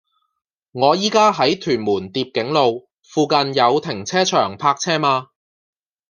[0.71, 5.27] 我依家喺屯門蝶景路，附近有停車場泊車嗎